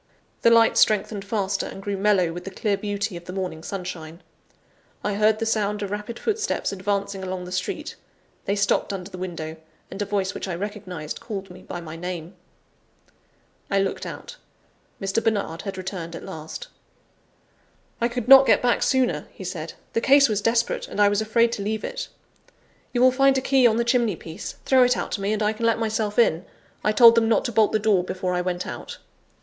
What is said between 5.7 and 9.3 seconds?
of rapid footsteps advancing along the street; they stopped under the